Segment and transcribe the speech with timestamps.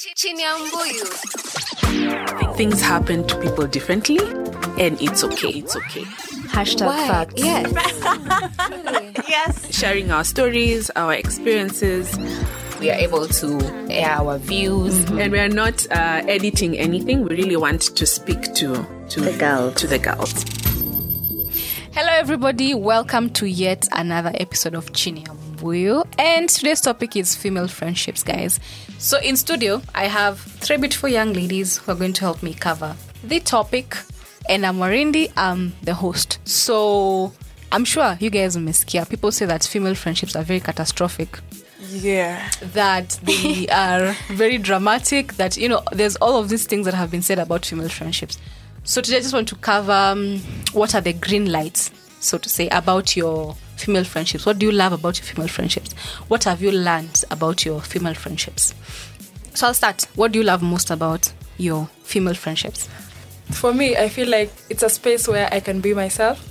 [0.00, 1.06] Chini ya Mbuyu.
[2.56, 4.18] Things happen to people differently,
[4.78, 5.48] and it's okay.
[5.50, 6.04] It's okay.
[6.48, 7.34] Hashtag facts.
[7.36, 7.70] Yes.
[9.28, 9.78] Yes.
[9.78, 12.16] Sharing our stories, our experiences.
[12.80, 13.60] We are able to
[13.90, 17.22] air our views, and we are not uh, editing anything.
[17.24, 19.74] We really want to speak to to The girls.
[19.74, 20.44] To the girls.
[21.92, 22.72] Hello, everybody.
[22.74, 26.06] Welcome to yet another episode of Chini ya Mbuyu.
[26.18, 28.58] And today's topic is female friendships, guys.
[29.02, 32.52] So, in studio, I have three beautiful young ladies who are going to help me
[32.52, 33.96] cover the topic.
[34.46, 36.38] And I'm Warindi, I'm the host.
[36.44, 37.32] So,
[37.72, 39.06] I'm sure you guys scare.
[39.06, 41.38] People say that female friendships are very catastrophic
[41.78, 42.50] Yeah.
[42.74, 47.10] that they are very dramatic that you know there's all of these things that have
[47.10, 48.38] been said about female friendships
[48.84, 50.38] so today i just want to cover um,
[50.72, 51.90] what are the green lights
[52.20, 54.46] so to say about your female friendships?
[54.46, 55.92] What do you love about your female friendships?
[56.28, 58.74] What have you learned about your female friendships?
[59.54, 60.06] So i'll start.
[60.14, 62.88] What do you love most about your female friendships?
[63.50, 66.46] For me, I feel like it's a space where I can be myself.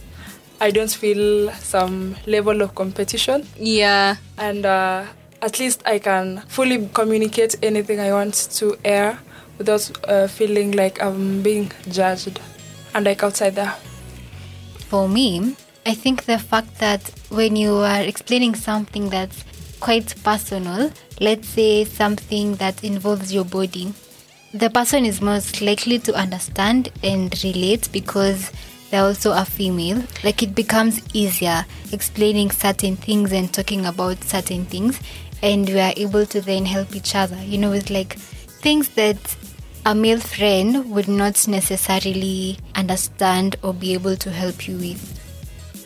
[0.61, 4.17] I don't feel some level of competition, yeah.
[4.37, 5.05] And uh,
[5.41, 9.17] at least I can fully communicate anything I want to air
[9.57, 12.39] without uh, feeling like I'm being judged.
[12.93, 13.75] And like outside there.
[14.89, 15.55] For me,
[15.89, 19.43] I think the fact that when you are explaining something that's
[19.79, 23.91] quite personal, let's say something that involves your body,
[24.53, 28.51] the person is most likely to understand and relate because
[28.91, 30.03] they're also a female.
[30.23, 34.99] Like it becomes easier explaining certain things and talking about certain things,
[35.41, 37.41] and we are able to then help each other.
[37.43, 38.13] You know, with like
[38.61, 39.17] things that
[39.87, 45.18] a male friend would not necessarily understand or be able to help you with.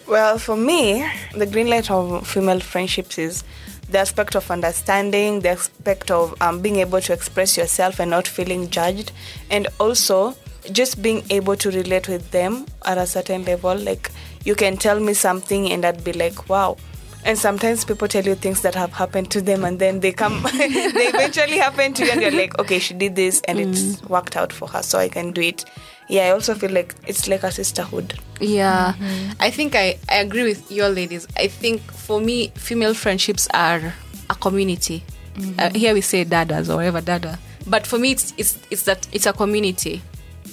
[0.08, 3.44] Well, for me, the green light of female friendships is
[3.90, 8.28] the aspect of understanding, the aspect of um, being able to express yourself and not
[8.28, 9.12] feeling judged,
[9.50, 10.36] and also
[10.72, 13.76] just being able to relate with them at a certain level.
[13.76, 14.12] Like,
[14.44, 16.78] you can tell me something, and I'd be like, wow.
[17.26, 20.44] And sometimes people tell you things that have happened to them, and then they come,
[20.58, 24.10] they eventually happen to you, and you're like, okay, she did this, and it's mm.
[24.10, 25.66] worked out for her, so I can do it.
[26.10, 28.20] Yeah, I also feel like it's like a sisterhood.
[28.42, 29.32] Yeah, mm-hmm.
[29.40, 31.28] I think I, I agree with your ladies.
[31.38, 33.94] I think for me, female friendships are
[34.30, 35.04] a community.
[35.36, 35.60] Mm-hmm.
[35.60, 39.08] Uh, here we say dadas or whatever dada, but for me, it's it's it's that
[39.14, 40.02] it's a community,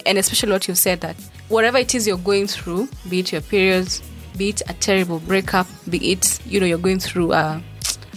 [0.06, 1.16] and especially what you said that
[1.50, 4.00] whatever it is you're going through, be it your periods,
[4.36, 7.62] be it a terrible breakup, be it you know you're going through a,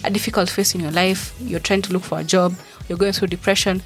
[0.04, 2.54] a difficult phase in your life, you're trying to look for a job,
[2.88, 3.82] you're going through depression.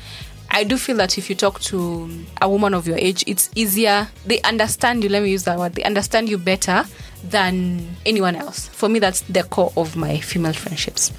[0.50, 2.10] I do feel that if you talk to
[2.42, 4.08] a woman of your age, it's easier.
[4.26, 5.10] They understand you.
[5.10, 5.74] Let me use that word.
[5.74, 6.86] They understand you better
[7.30, 8.70] than anyone else.
[8.70, 11.12] For me, that's the core of my female friendships.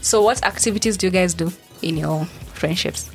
[0.00, 1.52] So, what activities do you guys do
[1.82, 3.10] in your friendships?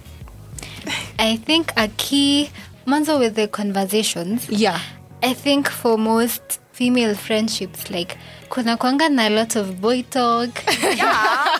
[1.17, 2.49] I think a key,
[2.85, 4.79] manzo with the conversations, Yeah.
[5.21, 8.17] I think for most female friendships, like
[8.51, 10.49] kuna kwanga na a lot of boy talk.
[10.81, 11.57] yeah.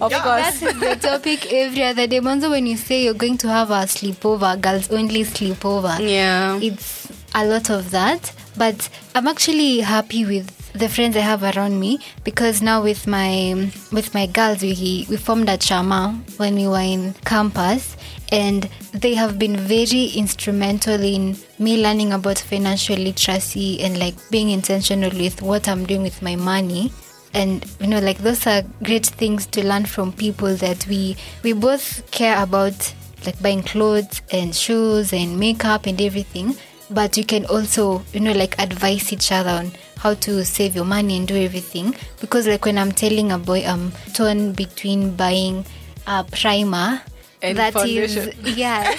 [0.00, 2.20] Of That is the topic every other day.
[2.20, 5.98] Manzo, when you say you're going to have a sleepover, girls only sleepover.
[6.00, 6.58] Yeah.
[6.62, 11.78] it's a lot of that but i'm actually happy with the friends i have around
[11.78, 16.66] me because now with my with my girls we we formed a chama when we
[16.66, 17.97] were in campus
[18.30, 24.50] and they have been very instrumental in me learning about financial literacy and like being
[24.50, 26.92] intentional with what i'm doing with my money.
[27.34, 31.52] And you know like those are great things to learn from people that we we
[31.52, 32.94] both care about
[33.26, 36.56] like buying clothes and shoes and makeup and everything.
[36.90, 40.86] But you can also you know like advise each other on how to save your
[40.86, 41.94] money and do everything.
[42.20, 45.64] Because like when i'm telling a boy i'm torn between buying
[46.06, 47.02] a primer
[47.40, 48.56] And that is foundation.
[48.56, 48.98] yes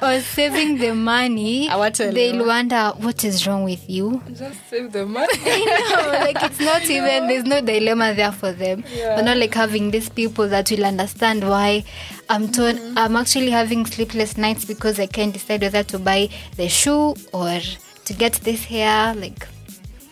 [0.02, 2.44] or, or saving the money I want to they'll know.
[2.44, 5.26] wonder what is wrong with you Just save the money.
[5.44, 8.84] no, like it's not even there's no dilemma there for them.
[8.94, 9.16] Yeah.
[9.16, 11.84] But not like having these people that will understand why
[12.28, 16.68] I'm torn I'm actually having sleepless nights because I can't decide whether to buy the
[16.68, 17.60] shoe or
[18.04, 19.14] to get this hair.
[19.14, 19.46] Like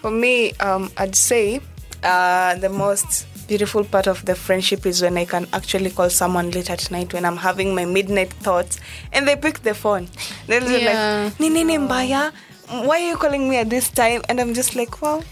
[0.00, 1.60] For me, um, I'd say
[2.02, 6.50] uh, the most beautiful part of the friendship is when I can actually call someone
[6.52, 8.80] late at night when I'm having my midnight thoughts
[9.12, 10.08] and they pick the phone.
[10.46, 11.24] they're Yeah.
[11.24, 12.32] like, Nini ni mbaya?
[12.86, 14.22] Why are you calling me at this time?
[14.30, 15.22] And I'm just like, wow.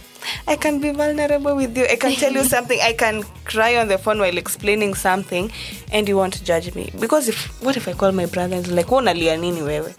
[0.47, 1.87] I can be vulnerable with you.
[1.87, 2.79] I can tell you something.
[2.83, 5.51] I can cry on the phone while explaining something,
[5.91, 6.93] and you won't judge me.
[7.01, 9.95] Because if what if I call my brother and like, "Wewe unalia nini wewe?"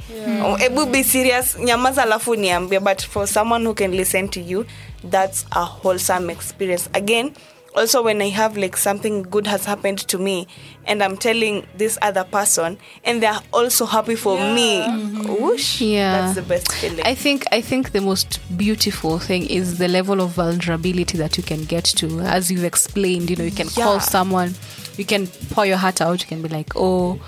[0.45, 1.56] Oh, Ebu be serious.
[1.57, 2.79] Nyamaza alafu niambie.
[2.83, 4.65] But for someone who can listen to you,
[5.03, 6.88] that's a wholesome experience.
[6.94, 7.33] Again,
[7.75, 10.45] also when i have like something good has happened to me
[10.85, 14.81] and i'm telling this other person and they're also happy for me
[15.39, 16.21] Whoosh, Yeah.
[16.21, 20.19] that's the best feeling I think I think the most beautiful thing is the level
[20.21, 22.19] of vulnerability that you can get to.
[22.21, 24.53] As you've explained, you know, you can call someone,
[24.97, 26.21] you can pour your heart out.
[26.21, 27.19] You can be like, oh,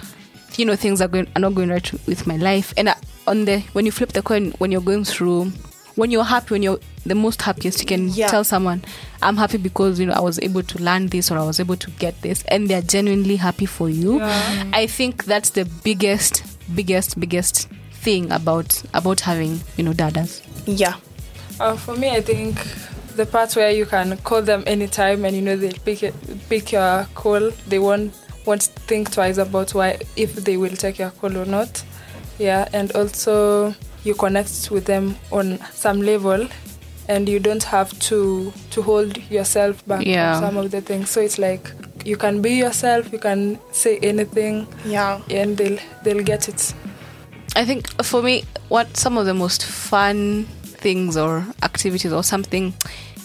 [0.57, 2.73] you know, things are going are not going right with my life.
[2.77, 2.95] And uh,
[3.27, 5.51] on the when you flip the coin, when you're going through,
[5.95, 8.27] when you're happy, when you're the most happiest, you can Yeah.
[8.27, 8.83] tell someone,
[9.21, 11.75] I'm happy because you know I was able to learn this or I was able
[11.77, 14.19] to get this, and they're genuinely happy for you.
[14.21, 16.43] I think that's the biggest,
[16.73, 20.41] biggest, biggest thing about about having you know dadas.
[20.65, 20.95] yeah
[21.59, 22.57] Uh, for me, I think
[23.15, 26.15] the part where you can call them anytime and you know they'll pick it,
[26.49, 27.51] pick your call.
[27.69, 28.13] They won't
[28.45, 31.83] won't think twice about why if they will take your call or not.
[32.39, 36.47] Yeah, and also you connect with them on some level,
[37.09, 40.35] and you don't have to to hold yourself back Yeah.
[40.35, 41.09] on some of the things.
[41.09, 41.71] So it's like
[42.05, 43.11] you can be yourself.
[43.13, 46.73] You can say anything, yeah and they'll they'll get it.
[47.55, 52.73] I think for me, what some of the most fun things or activities or something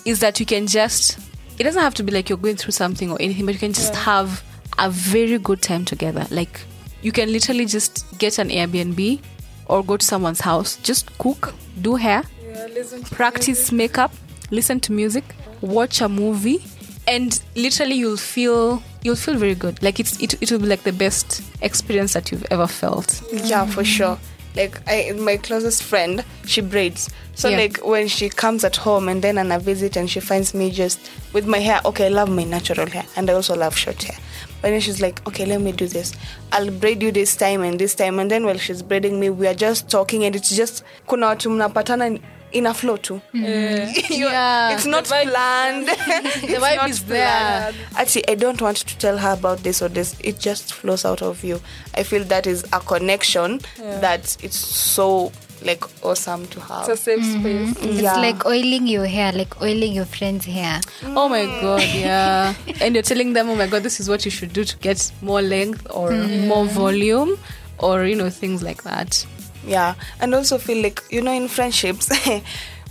[0.05, 1.19] is that you can just.
[1.59, 3.73] It doesn't have to be like you're going through something or anything, but you can
[3.73, 4.45] just have
[4.79, 6.25] a very good time together.
[6.31, 6.61] Like
[7.03, 9.21] you can literally just get an Airbnb
[9.69, 13.03] or go to someone's house, just cook, do hair, Yeah, listen.
[13.05, 14.13] To practice makeup,
[14.51, 15.25] listen to music,
[15.61, 16.65] watch a movie,
[17.07, 19.83] and literally you'll feel you'll feel very good.
[19.83, 23.23] Like it's it it will be like the best experience that you've ever felt.
[23.33, 24.19] Yeah, for sure.
[24.57, 27.09] Like I, my closest friend, she braids.
[27.35, 27.59] So Yeah.
[27.59, 30.71] like when she comes at home and then on a visit and she finds me
[30.71, 30.99] just
[31.33, 31.81] with my hair.
[31.85, 34.19] Okay, I love my natural hair and I also love short hair.
[34.61, 36.15] But then she's like, okay, let me do this.
[36.53, 38.19] I'll braid you this time and this time.
[38.19, 41.51] And then while she's braiding me, we are just talking and it's just kuna watu
[41.51, 42.21] mnapatana
[42.51, 43.21] in a flow too.
[43.35, 44.13] Mm-hmm.
[44.15, 44.31] Yeah.
[44.33, 44.75] Yeah.
[44.75, 45.87] it's not The vibe- planned.
[45.89, 47.73] The vibe is there.
[47.97, 50.17] Actually, I don't want to tell her about this or this.
[50.25, 51.61] It just flows out of you.
[51.95, 54.01] I feel that is a connection Yeah.
[54.01, 55.31] that it's so
[55.65, 56.89] like awesome to have.
[56.89, 57.77] It's a safe space.
[57.83, 58.17] It's Yeah.
[58.17, 60.81] like oiling your hair, like oiling your friend's hair.
[61.05, 62.55] Oh my god, yeah.
[62.81, 65.13] and you're telling them, oh my god, this is what you should do to get
[65.23, 67.39] more length or more volume
[67.79, 69.25] or, you know, things like that.
[69.67, 72.09] yeah, and also feel like you know in friendships.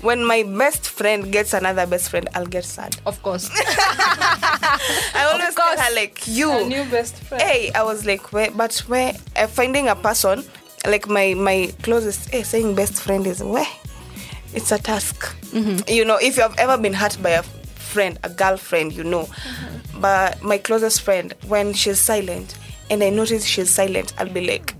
[0.02, 2.96] When my best friend gets another best friend, I'll get sad.
[3.08, 3.50] Of course.
[3.56, 6.52] I always tell her like you.
[6.52, 7.42] A new best friend.
[7.42, 9.14] Hey, I was like, where, but where?
[9.36, 10.44] Uh, finding a person
[10.88, 12.30] like my my closest.
[12.30, 13.68] Hey, saying best friend is where?
[14.54, 15.36] It's a task.
[15.52, 15.90] Mm-hmm.
[15.90, 19.24] You know, if you have ever been hurt by a friend, a girlfriend, you know.
[19.24, 20.02] Mm-hmm.
[20.02, 22.58] But my closest friend, when she's silent,
[22.90, 24.74] and I notice she's silent, I'll be like,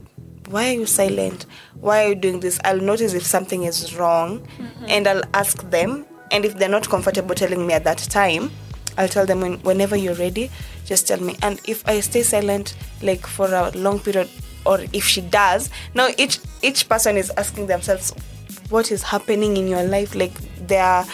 [0.50, 1.46] why are you silent?
[1.80, 2.60] Why are you doing this?
[2.64, 4.86] I'll notice if something is wrong, mm-hmm.
[4.88, 6.06] and I'll ask them.
[6.32, 8.52] And if they're not comfortable telling me at that time,
[8.98, 10.50] I'll tell them when, whenever you're ready,
[10.86, 11.38] just tell me.
[11.42, 14.30] And if I stay silent, like for a long period,
[14.66, 18.14] or if she does, now each each person is asking themselves,
[18.70, 20.16] what is happening in your life?
[20.16, 20.34] Like
[20.68, 21.06] they are,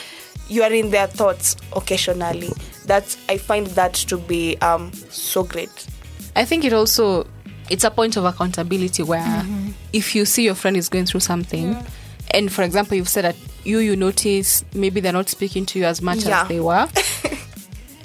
[0.48, 2.50] you are in their thoughts occasionally.
[2.86, 5.88] That's I find that to be um so great.
[6.36, 7.28] I think it also
[7.70, 9.46] it's a point of accountability where
[9.94, 11.78] if you see your friend is going through something
[12.32, 15.86] and for example you've said that you you notice maybe they're not speaking to you
[15.86, 16.42] as much Yeah.
[16.42, 16.88] as they were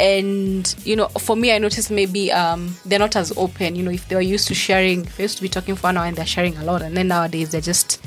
[0.00, 3.75] and you know for me i noticed maybe um they're not as open.
[3.75, 5.97] You know if they were used to sharing they used to be talking for an
[5.97, 8.00] hour and they're sharing a lot and then nowadays they're just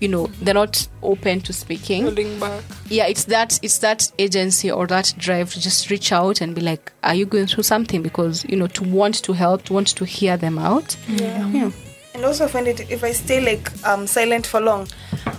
[0.00, 2.02] you know they're not open to speaking.
[2.04, 2.62] Holding back.
[2.88, 6.60] yeah it's that it's that agency or that drive to just reach out and be
[6.60, 8.02] like are you going through something?
[8.02, 10.96] Because you know to want to help to want to hear them out.
[11.08, 11.70] Yeah,
[12.14, 14.86] And also find it if I stay like um silent for long,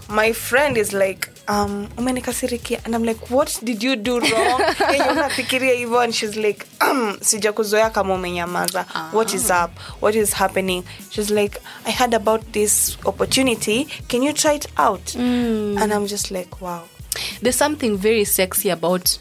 [0.09, 4.61] my friend is like um umenikasirikia and I'm like what did you do wrong?
[4.93, 8.85] Yenye unafikiria hivyo and she's like um sijakuzoea kama umenyamaza.
[9.13, 9.71] What is up?
[10.01, 10.83] What is happening?
[11.09, 13.85] She's like I heard about this opportunity.
[14.07, 15.15] Can you try it out?
[15.15, 16.81] And I'm just like wow.
[17.41, 19.19] there's something very sexy about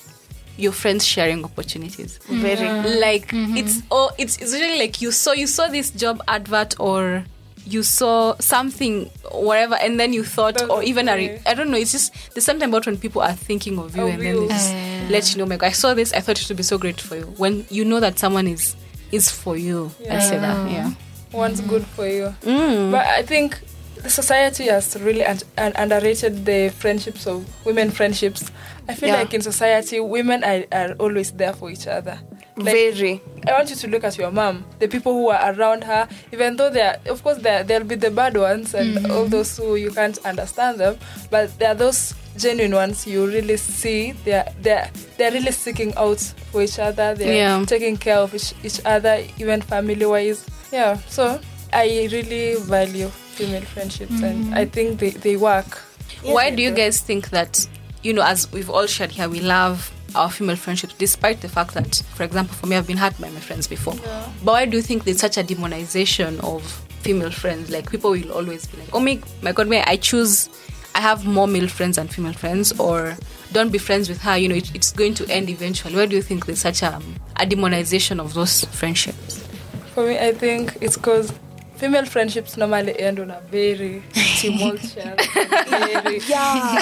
[0.56, 2.68] your friends sharing opportunities Very
[3.00, 7.25] like it's oh it's, it's really like you saw you saw this job advert or
[7.68, 11.32] you saw something whatever, and then you thought That's or even okay.
[11.34, 14.04] re- i don't know it's just there's something about when people are thinking of you
[14.04, 14.72] Of and then they just
[15.10, 17.16] let you know like i saw this i thought it would be so great for
[17.16, 18.75] you when you know that someone is
[19.12, 20.16] is for you yeah.
[20.16, 20.90] i say that yeah
[21.30, 22.34] One's good for you.
[22.42, 22.90] Mm.
[22.90, 23.60] But I think
[24.02, 28.50] the society has really un- un- underrated the friendships of women friendships.
[28.88, 29.16] I feel Yeah.
[29.20, 32.18] like in society, women are, are always there for each other.
[32.59, 33.23] Like, Very.
[33.47, 36.57] I want you to look at your mom, the people who are around her, even
[36.57, 39.11] though they're, of course, there there'll be the bad ones and mm-hmm.
[39.12, 40.99] all those who you can't understand them,
[41.31, 44.12] but there are those genuine ones you really see.
[44.25, 47.15] They're they're they're really seeking out for each other.
[47.15, 47.65] They're Yeah.
[47.65, 50.45] taking care of each, each other, even family wise.
[50.73, 50.99] Yeah.
[51.09, 51.41] So
[51.73, 54.55] I really value female friendships, and mm-hmm.
[54.55, 55.79] I think they they work.
[56.23, 57.67] Yes, Why they do you guys think that,
[58.03, 61.75] you know, as we've all shared here, we love our female friendships, despite the fact
[61.75, 63.94] that, for example, for me, I've been hurt by my friends before.
[64.44, 66.62] But why do you think there's such a demonization of
[67.02, 67.70] female friends?
[67.70, 70.50] Like, people will always be like, oh my, my God, may I choose,
[70.94, 73.16] I have more male friends than female friends, or
[73.52, 75.94] don't be friends with her, you know, it, it's going to end eventually.
[75.94, 77.00] Why do you think there's such a,
[77.37, 79.42] a demonization of those friendships?
[79.94, 81.32] For me, I think it's because
[81.78, 84.02] female friendships normally end on a very
[84.40, 84.94] tumultuous,
[85.68, 86.75] very Yeah.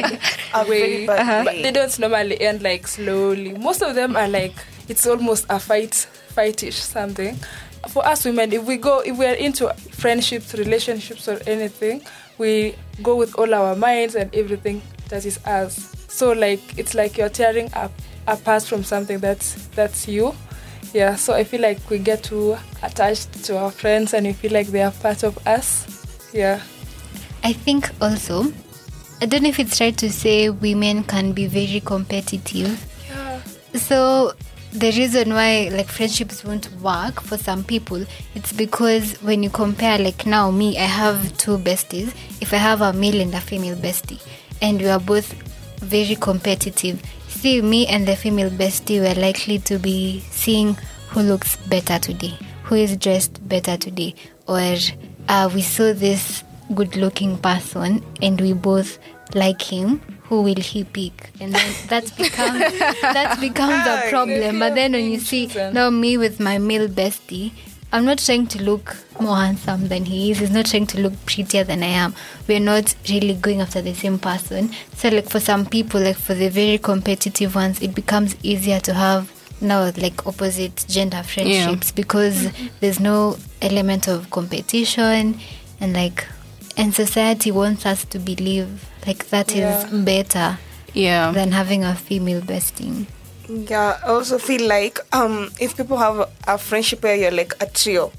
[0.00, 0.20] bad
[0.54, 1.06] A very way.
[1.06, 3.52] bad But they don't normally end like slowly.
[3.54, 4.52] Most of them are like
[4.88, 7.36] it's almost a fight, fightish something.
[7.88, 12.02] For us women, if we go, if we are into friendships, relationships, or anything,
[12.36, 15.94] we go with all our minds and everything that is us.
[16.08, 17.92] So like it's like you're tearing up
[18.26, 20.34] a apart from something that's that's you.
[20.92, 21.16] Yeah.
[21.16, 24.68] So I feel like we get too attached to our friends and we feel like
[24.68, 25.86] they are part of us.
[26.32, 26.60] Yeah.
[27.42, 28.52] I think also,
[29.20, 32.86] I don't know if it's right to say women can be very competitive.
[33.08, 33.40] Yeah.
[33.74, 34.32] So
[34.72, 38.04] the reason why like friendships won't work for some people,
[38.34, 42.14] it's because when you compare like now me, I have two besties.
[42.40, 44.22] If I have a male and a female bestie,
[44.62, 45.32] and we are both
[45.80, 47.02] very competitive,
[47.40, 50.76] see me and the female bestie were likely to be seeing
[51.08, 54.14] who looks better today, who is dressed better today,
[54.46, 54.76] or
[55.28, 56.44] uh, we saw this
[56.74, 58.98] good-looking person and we both
[59.34, 61.30] like him who will he pick?
[61.40, 62.60] And then that becomes
[63.02, 64.60] that becomes a problem.
[64.60, 67.52] But then when you see now me with my male bestie
[67.92, 71.12] i'm not trying to look more handsome than he is he's not trying to look
[71.26, 72.14] prettier than i am
[72.48, 76.34] we're not really going after the same person so like for some people like for
[76.34, 79.30] the very competitive ones it becomes easier to have
[79.60, 82.48] now like opposite gender friendships because
[82.80, 85.38] there's no element of competition
[85.80, 86.26] and like
[86.76, 89.86] and society wants us to believe like that is Yeah.
[90.04, 90.58] better
[90.94, 91.32] Yeah.
[91.32, 93.06] than having a female bestie.
[93.50, 97.66] Yeah, I also feel like um, if people have a, friendship where you're like a
[97.66, 98.12] trio,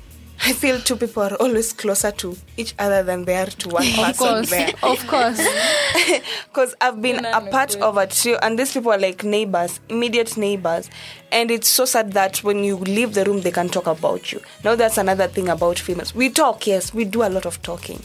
[0.43, 3.86] I feel two people are always closer to each other than they are to one
[3.91, 4.74] person there.
[4.83, 5.39] of course.
[6.48, 10.36] Because I've been a part of a trio, and these people are like neighbors, immediate
[10.38, 10.89] neighbors.
[11.31, 14.41] And it's so sad that when you leave the room, they can talk about you.
[14.63, 16.13] Now, that's another thing about females.
[16.13, 18.01] We talk, yes, we do a lot of talking.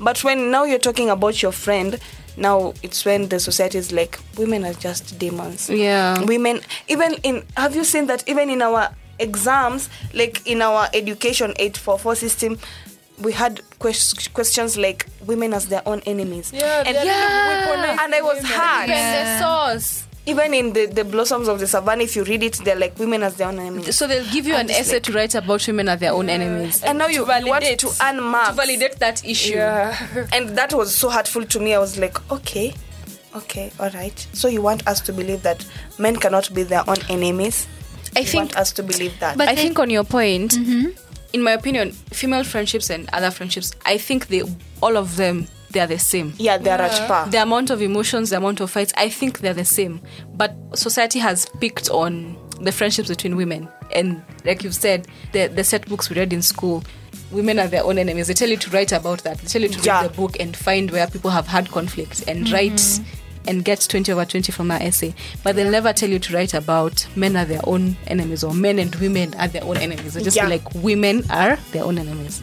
[0.00, 1.98] But when now you're talking about your friend,
[2.36, 5.68] now it's when the society is like, women are just demons.
[5.68, 6.22] Yeah.
[6.22, 11.52] Women, even in, have you seen that even in our exams, like in our education
[11.58, 12.58] 844 system,
[13.20, 16.52] we had ques- questions like women as their own enemies.
[16.54, 17.04] Yeah, and, they're
[18.00, 18.50] and I was women.
[18.50, 18.88] hard.
[18.88, 20.06] the sauce.
[20.26, 23.22] Even in the, the blossoms of the savannah, if you read it, they're like women
[23.22, 23.96] as their own enemies.
[23.96, 26.28] So they'll give you I'm an essay like- to write about women are their own
[26.28, 26.82] enemies.
[26.84, 28.50] and now you, to you want validate- to earn marks.
[28.50, 29.54] To validate that issue.
[29.54, 30.26] Yeah.
[30.32, 31.74] And that was so hurtful to me.
[31.74, 32.74] I was like, okay,
[33.34, 34.26] okay, all right.
[34.34, 35.64] So you want us to believe that
[35.98, 37.66] men cannot be their own enemies?
[38.16, 39.36] I You think want us to believe that.
[39.38, 40.88] But I I- think on your point, mm-hmm.
[41.32, 44.42] in my opinion, female friendships and other friendships, I think they
[44.80, 46.32] all of them they are the same.
[46.36, 47.28] yeah, they're at par.
[47.28, 50.00] The amount of emotions, the amount of fights, I think they're the same.
[50.34, 53.68] But society has picked on the friendships between women.
[53.92, 56.82] And like you've said, the, the set books we read in school,
[57.30, 58.26] women are their own enemies.
[58.26, 59.38] They tell you to write about that.
[59.38, 60.00] They tell you to Yeah.
[60.02, 62.54] read the book and find where people have had conflict and mm-hmm.
[62.54, 63.00] write
[63.50, 65.12] and get 20 over 20 from that essay.
[65.42, 68.78] But they'll never tell you to write about men are their own enemies or men
[68.78, 70.14] and women are their own enemies.
[70.14, 70.44] They just Yeah.
[70.46, 72.40] be like women are their own enemies.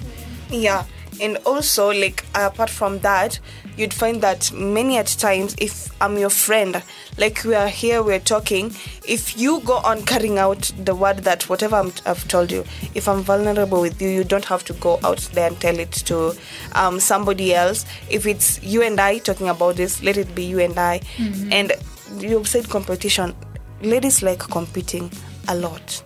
[0.50, 0.84] Yeah,
[1.22, 3.40] and also like apart from that,
[3.78, 6.84] you'd find that many at times, if I'm your friend,
[7.18, 8.74] like we are here, we're talking.
[9.08, 13.08] If you go on carrying out the word that whatever I'm, I've told you, if
[13.08, 16.36] I'm vulnerable with you, you don't have to go out there and tell it to
[16.74, 17.86] um, somebody else.
[18.10, 21.02] If it's you and I talking about this, let it be you and I.
[21.52, 21.72] And
[22.18, 23.36] you said competition.
[23.82, 25.12] Ladies like competing
[25.48, 26.04] a lot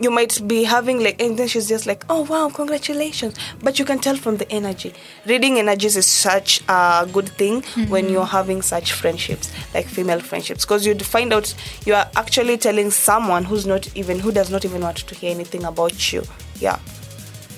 [0.00, 3.34] you might be having like and then she's just like oh wow congratulations.
[3.62, 4.94] But you can tell from the energy.
[5.26, 10.64] Reading energies is such a good thing when you're having such friendships like female friendships
[10.64, 11.54] because you'd find out
[11.86, 15.30] you are actually telling someone who's not even who does not even want to hear
[15.30, 16.22] anything about you.
[16.58, 16.78] Yeah.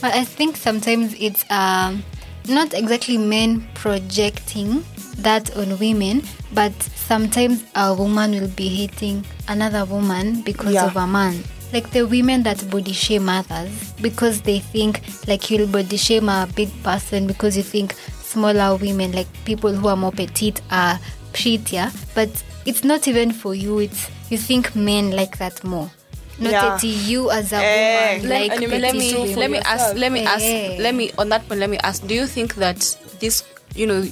[0.00, 2.02] But I think sometimes it's um,
[2.48, 4.84] not exactly men projecting
[5.18, 6.22] that on women,
[6.52, 10.86] but sometimes a woman will be hating another woman because Yeah.
[10.86, 11.44] of a man.
[11.72, 16.48] Like the women that body shame others because they think like you'll body shame a
[16.54, 20.98] big person because you think smaller women, like people who are more petite, are
[21.32, 21.90] prettier.
[22.14, 22.30] But
[22.66, 23.78] it's not even for you.
[23.80, 25.90] It's you think men like that more.
[26.38, 26.62] Not Yeah.
[26.76, 28.14] that you as a Eh.
[28.16, 29.36] woman Let- like and you let me women.
[29.38, 30.76] let me ask let me ask Eh.
[30.80, 32.80] let me on that point let me ask do you think that
[33.20, 34.02] this you know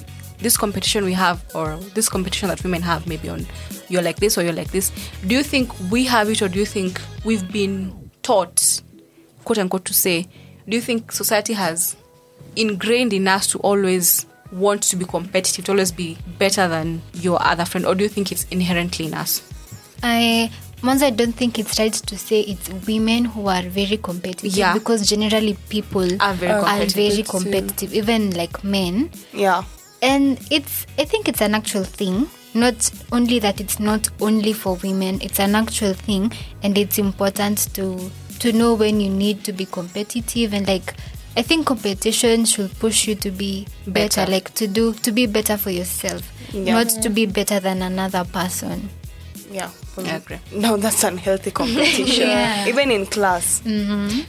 [0.41, 3.45] this competition we have or this competition that women have maybe on
[3.89, 4.91] you're like this or you're like this
[5.27, 8.81] do you think we have it or do you think we've been taught
[9.45, 10.25] quote unquote to say
[10.67, 11.95] do you think society has
[12.55, 17.41] ingrained in us to always want to be competitive to always be better than your
[17.41, 19.41] other friend or do you think it's inherently in us
[20.03, 20.51] I
[20.83, 24.73] Monza, I don't think it's right to say it's women who are very competitive Yeah.
[24.73, 29.11] because generally people Are very are competitive very competitive, even like men.
[29.31, 29.63] Yeah.
[30.01, 32.27] And it's I think it's an actual thing.
[32.53, 36.31] Not only that it's not only for women, it's an actual thing
[36.63, 40.95] and it's important to to know when you need to be competitive and like
[41.37, 44.31] I think competition should push you to be better, Better.
[44.31, 46.73] like to do to be better for yourself, Yeah.
[46.73, 48.89] not to be better than another person.
[49.51, 49.69] Yeah.
[49.97, 50.39] I agree.
[50.53, 52.27] No, that's unhealthy competition.
[52.27, 52.67] Yeah.
[52.67, 53.61] Even in class.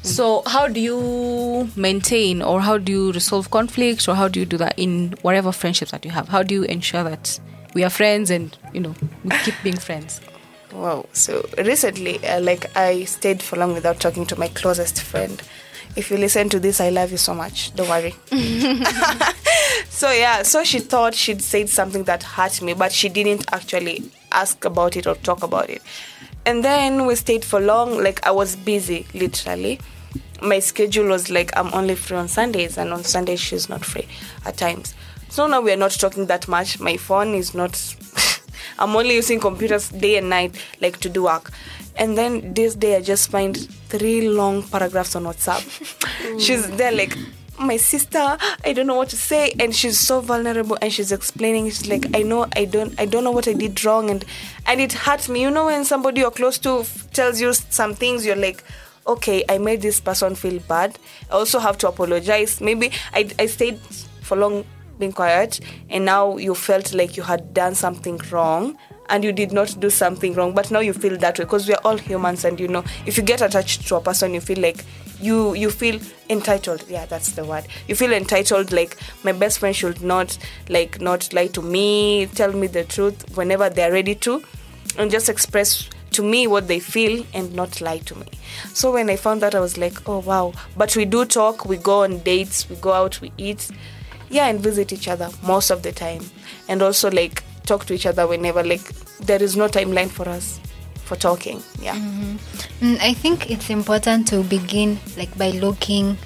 [0.02, 4.46] So, how do you maintain or how do you resolve conflicts or how do you
[4.46, 6.28] do that in whatever friendships that you have?
[6.28, 7.38] How do you ensure that
[7.74, 10.20] we are friends and, you know, we keep being friends?
[10.72, 11.06] Wow.
[11.12, 15.40] So recently, uh, like I stayed for long without talking to my closest friend.
[15.94, 17.74] If you listen to this, I love you so much.
[17.74, 18.14] Don't worry.
[19.90, 24.10] so yeah, so she thought she'd said something that hurt me, but she didn't actually
[24.32, 25.82] ask about it or talk about it.
[26.44, 28.02] And then we stayed for long.
[28.02, 29.80] Like I was busy, literally.
[30.40, 34.08] My schedule was like I'm only free on Sundays, and on Sundays she's not free
[34.44, 34.94] at times.
[35.28, 36.80] So now we are not talking that much.
[36.80, 37.78] My phone is not.
[38.78, 41.52] I'm only using computers day and night, like to do work.
[41.96, 43.56] And then this day, I just find
[43.88, 46.40] three long paragraphs on WhatsApp.
[46.40, 47.16] she's there, like,
[47.58, 51.66] my sister, I don't know what to say, and she's so vulnerable, and she's explaining.
[51.66, 54.24] She's like, I know, I don't, I don't know what I did wrong, and
[54.66, 55.42] and it hurts me.
[55.42, 58.64] You know, when somebody you're close to f- tells you some things, you're like,
[59.06, 60.98] okay, I made this person feel bad.
[61.30, 62.60] I also have to apologize.
[62.60, 63.78] Maybe I, I stayed
[64.22, 64.64] for long
[64.98, 65.58] being quiet
[65.90, 68.76] and now you felt like you had done something wrong
[69.08, 71.74] and you did not do something wrong but now you feel that way because we
[71.74, 74.58] are all humans and you know if you get attached to a person you feel
[74.58, 74.84] like
[75.20, 79.74] you you feel entitled yeah that's the word you feel entitled like my best friend
[79.76, 80.36] should not
[80.68, 84.42] like not lie to me tell me the truth whenever they're ready to
[84.98, 88.26] and just express to me what they feel and not lie to me.
[88.74, 90.52] So when I found that, I was like, oh wow.
[90.76, 93.70] But we do talk, we go on dates, we go out, we eat,
[94.30, 96.22] yeah, and visit each other most of the time.
[96.68, 98.82] And also like talk to each other whenever, like,
[99.20, 100.60] there is no timeline for us
[101.04, 101.62] for talking.
[101.80, 101.94] Yeah.
[102.80, 106.16] Mm, I think it's important to begin like by looking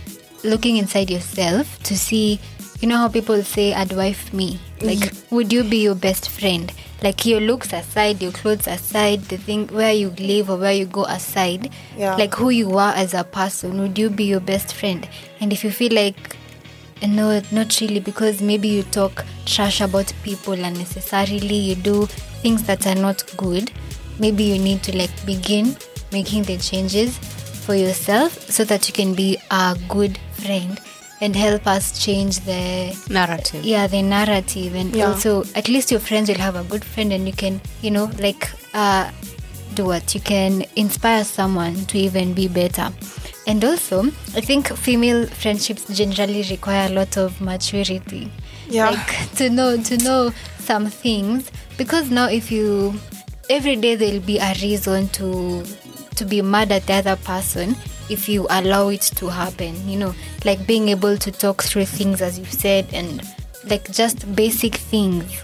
[0.45, 2.39] looking inside yourself to see
[2.81, 6.73] you know how people say adwife me like would you be your best friend
[7.03, 10.85] like your looks aside your clothes aside the thing where you live or where you
[10.85, 12.15] go aside Yeah.
[12.17, 15.09] like who you are as a person would you be your best friend
[15.41, 16.37] and if you feel like
[17.03, 22.07] no not really because maybe you talk trash about people unnecessarily you do
[22.43, 23.71] things that are not good
[24.19, 25.77] maybe you need to like begin
[26.13, 30.81] making the changes for yourself so that you can be a good friend
[31.21, 33.65] and help us change the Narrative.
[33.65, 35.09] yeah the narrative and Yeah.
[35.09, 38.11] also at least your friends will have a good friend and you can you know
[38.19, 39.11] like uh
[39.75, 42.91] do what you can inspire someone to even be better
[43.47, 44.03] and also
[44.35, 48.31] i think female friendships generally require a lot of maturity.
[48.69, 48.91] Yeah.
[48.91, 51.51] like to know to know some things.
[51.79, 52.95] Because now if you
[53.49, 55.65] every day there'll be a reason to
[56.17, 57.77] to be mad at the other person
[58.09, 60.15] if you allow it to happen you know.
[60.45, 63.23] Like being able to talk through things as you've said and
[63.71, 65.43] like just basic things.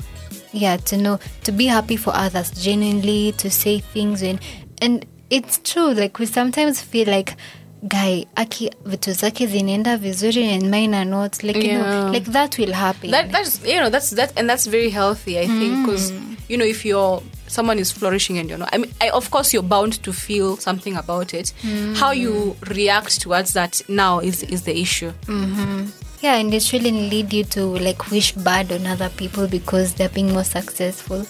[0.52, 4.40] Yeah to know to be happy for others genuinely to say things and
[4.80, 5.94] and it's true.
[5.94, 7.36] Like we sometimes feel like
[7.82, 12.58] guy aki vitu zake zinaenda vizuri and mine are not like you know like that
[12.58, 13.10] will happen.
[13.10, 15.86] That that's you know that's that and that's very healthy I think mm.
[15.86, 16.12] because
[16.48, 19.52] you know if you're someone is flourishing and you're not I mean I, of course
[19.52, 21.52] you're bound to feel something about it.
[21.62, 21.96] Mm.
[21.96, 25.12] How you react towards that now is is the issue.
[25.26, 25.86] Mm-hmm.
[26.20, 30.08] Yeah and it shouldn't lead you to like wish bad on other people because they're
[30.08, 31.26] being more successful.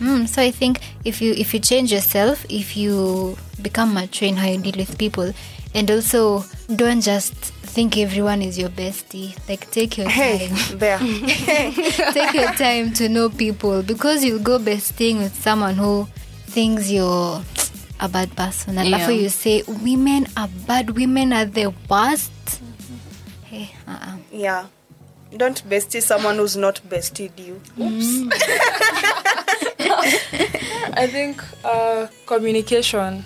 [0.00, 4.36] Mm, so i think if you if you change yourself if you become mature in
[4.36, 5.32] how you deal with people
[5.74, 6.44] and also
[6.76, 7.34] don't just
[7.74, 10.98] think everyone is your bestie like take your Hey, time there.
[12.12, 16.06] take your time to know people because you'll go besting with someone who
[16.46, 17.42] thinks you're
[18.00, 19.22] a bad person alafu Yeah.
[19.22, 22.32] you say women are bad women are the worst
[23.44, 24.16] hey, uh-uh.
[24.32, 24.66] Yeah.
[25.34, 27.58] Don't bestie someone who's not bested you.
[27.78, 28.28] Mm.
[30.94, 33.24] I think uh, communication.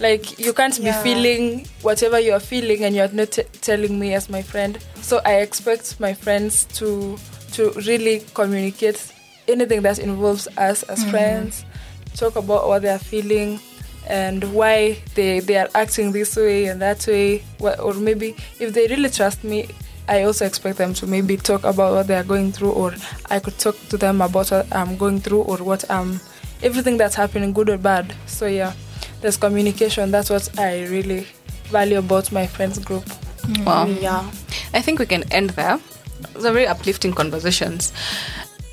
[0.00, 4.28] Like you can't be feeling whatever you're feeling, and you're not t- telling me as
[4.30, 4.78] my friend.
[5.02, 7.16] So I expect my friends to
[7.52, 9.12] to really communicate
[9.48, 11.64] anything that involves us as friends.
[12.16, 13.60] Talk about what they are feeling
[14.08, 17.42] and why they they are acting this way and that way.
[17.60, 19.68] Or maybe if they really trust me.
[20.08, 22.94] I also expect them to maybe talk about what they are going through, or
[23.30, 26.20] I could talk to them about what I'm going through, or what I'm
[26.62, 28.14] everything that's happening, good or bad.
[28.26, 28.72] So yeah,
[29.20, 30.10] there's communication.
[30.10, 31.26] That's what I really
[31.66, 33.04] value about my friends group.
[33.04, 33.64] Mm.
[33.64, 33.86] Wow.
[33.86, 34.30] Yeah.
[34.74, 35.78] I think we can end there.
[36.34, 37.92] It's a very uplifting conversations.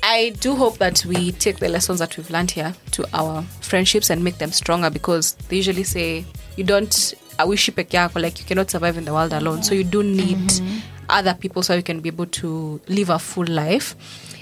[0.02, 4.08] I do hope that we take the lessons that we've learned here to our friendships
[4.08, 6.24] and make them stronger because they usually say
[6.56, 9.62] you don't awishi peke yako like you cannot survive in the world alone.
[9.62, 10.95] So you do need mm-hmm.
[11.08, 13.94] Other people so you can be able to live a full life.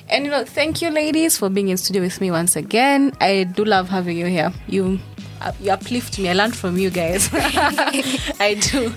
[0.08, 3.12] And you know, thank you ladies for being in studio with me once again.
[3.20, 4.52] I do love having you here.
[4.66, 4.98] You
[5.40, 6.28] uh, you uplift me.
[6.28, 7.28] I learned from you guys.
[7.34, 8.92] I do.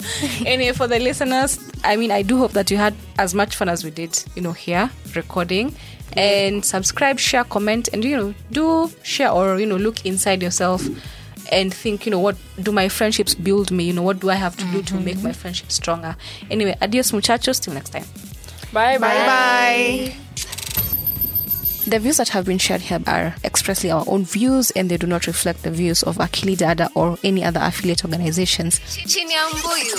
[0.45, 3.69] Anyway, for the listeners, I mean, I do hope that you had as much fun
[3.69, 5.75] as we did, you know, here recording.
[6.13, 10.81] And subscribe, share, comment, and you know, do share or you know, look inside yourself
[11.51, 13.85] and think, you know, what do my friendships build me?
[13.85, 15.05] You know, what do I have to do to mm-hmm.
[15.05, 16.15] make my friendship stronger?
[16.49, 17.59] Anyway, adios, muchachos.
[17.59, 18.05] Till next time.
[18.73, 19.07] Bye bye.
[19.25, 20.15] Bye.
[21.87, 25.07] The views that have been shared here are expressly our own views and they do
[25.07, 28.81] not reflect the views of Akili Dada or any other affiliate organizations.
[29.07, 29.95] Chini ya mbuyu.